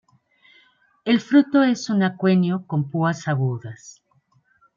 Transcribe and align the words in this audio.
El 1.05 1.19
fruto 1.21 1.61
es 1.61 1.87
un 1.91 2.01
aquenio 2.01 2.65
con 2.65 2.89
púas 2.89 3.27
agudas. 3.27 4.01